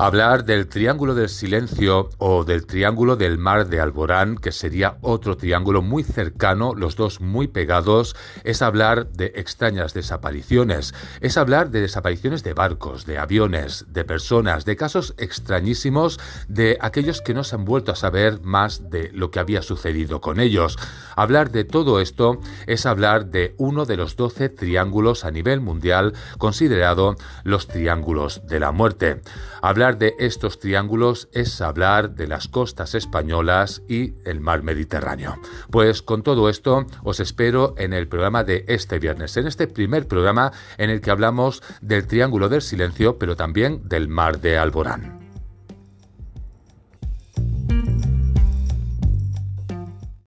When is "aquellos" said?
16.80-17.20